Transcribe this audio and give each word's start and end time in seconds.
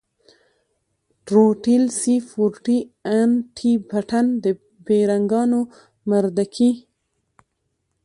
ټروټيل 1.25 1.83
سي 1.99 2.15
فور 2.29 2.51
ټي 2.65 2.77
ان 3.15 3.29
ټي 3.55 3.71
پټن 3.89 4.25
د 4.43 4.45
بېرنگانو 4.85 5.59
مردکي. 6.09 6.71